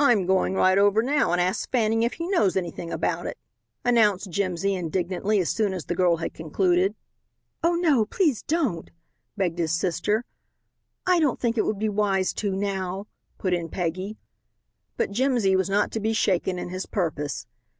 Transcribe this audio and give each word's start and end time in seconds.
"I'm 0.00 0.26
going 0.26 0.54
right 0.54 0.76
over 0.76 1.04
now 1.04 1.30
and 1.30 1.40
ask 1.40 1.70
Fanning 1.70 2.02
if 2.02 2.14
he 2.14 2.26
knows 2.26 2.56
anything 2.56 2.90
about 2.90 3.26
it," 3.26 3.38
announced 3.84 4.28
Jimsy 4.32 4.74
indignantly 4.74 5.38
as 5.38 5.50
soon 5.50 5.72
as 5.72 5.84
the 5.84 5.94
girl 5.94 6.16
had 6.16 6.34
concluded. 6.34 6.96
"Oh, 7.62 7.80
don't, 7.80 8.10
please 8.10 8.42
don't," 8.42 8.90
begged 9.36 9.60
his 9.60 9.70
sister. 9.70 10.24
"I 11.06 11.20
don't 11.20 11.38
think 11.38 11.56
it 11.56 11.64
would 11.64 11.78
be 11.78 11.88
wise 11.88 12.32
to, 12.32 12.50
now," 12.56 13.06
put 13.38 13.54
in 13.54 13.68
Peggy. 13.68 14.16
But 14.96 15.12
Jimsy 15.12 15.54
was 15.54 15.70
not 15.70 15.92
to 15.92 16.00
be 16.00 16.12
shaken 16.12 16.58
in 16.58 16.70
his 16.70 16.84
purpose. 16.86 17.46